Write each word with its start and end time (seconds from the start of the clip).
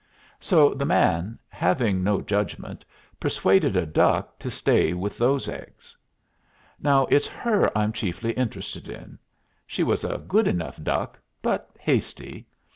So 0.39 0.73
the 0.73 0.83
man, 0.87 1.37
having 1.47 2.03
no 2.03 2.21
judgment, 2.21 2.83
persuaded 3.19 3.75
a 3.75 3.85
duck 3.85 4.39
to 4.39 4.49
stay 4.49 4.93
with 4.93 5.19
those 5.19 5.47
eggs. 5.47 5.95
Now 6.79 7.05
it's 7.11 7.27
her 7.27 7.69
I'm 7.77 7.93
chiefly 7.93 8.31
interested 8.31 8.87
in. 8.89 9.19
She 9.67 9.83
was 9.83 10.03
a 10.03 10.17
good 10.17 10.47
enough 10.47 10.81
duck, 10.81 11.19
but 11.43 11.69
hasty. 11.79 12.47